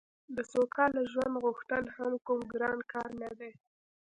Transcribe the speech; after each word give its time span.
د 0.35 0.37
سوکاله 0.51 1.01
ژوند 1.11 1.35
غوښتل 1.43 1.83
هم 1.97 2.13
کوم 2.25 2.41
ګران 2.53 2.79
کار 2.91 3.09
نه 3.21 3.31
دی 3.39 3.51